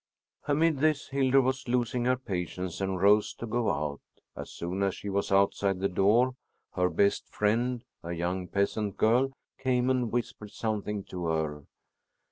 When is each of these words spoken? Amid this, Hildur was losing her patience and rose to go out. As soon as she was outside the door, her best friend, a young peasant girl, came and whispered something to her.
Amid 0.47 0.79
this, 0.79 1.09
Hildur 1.09 1.41
was 1.41 1.67
losing 1.67 2.05
her 2.05 2.17
patience 2.17 2.81
and 2.81 2.99
rose 2.99 3.35
to 3.35 3.45
go 3.45 3.69
out. 3.69 4.01
As 4.35 4.49
soon 4.49 4.81
as 4.81 4.95
she 4.95 5.09
was 5.09 5.31
outside 5.31 5.79
the 5.79 5.87
door, 5.87 6.33
her 6.73 6.89
best 6.89 7.27
friend, 7.29 7.83
a 8.01 8.11
young 8.11 8.47
peasant 8.47 8.97
girl, 8.97 9.31
came 9.59 9.91
and 9.91 10.11
whispered 10.11 10.49
something 10.53 11.03
to 11.03 11.27
her. 11.27 11.65